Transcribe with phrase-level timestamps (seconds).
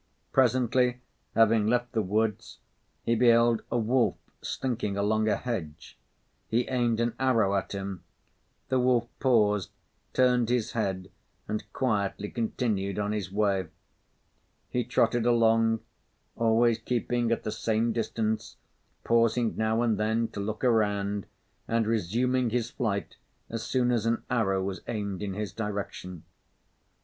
[0.31, 0.99] Presently,
[1.35, 2.57] having left the woods,
[3.03, 5.95] he beheld a wolf slinking along a hedge.
[6.47, 8.03] He aimed an arrow at him.
[8.69, 9.69] The wolf paused,
[10.13, 11.11] turned his head
[11.47, 13.67] and quietly continued on his way.
[14.71, 15.81] He trotted along,
[16.35, 18.57] always keeping at the same distance,
[19.03, 21.27] pausing now and then to look around
[21.67, 23.17] and resuming his flight
[23.51, 26.23] as soon as an arrow was aimed in his direction.